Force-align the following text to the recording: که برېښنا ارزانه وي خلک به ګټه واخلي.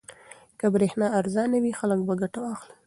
که 0.59 0.65
برېښنا 0.75 1.07
ارزانه 1.19 1.57
وي 1.63 1.71
خلک 1.79 1.99
به 2.07 2.13
ګټه 2.21 2.39
واخلي. 2.41 2.73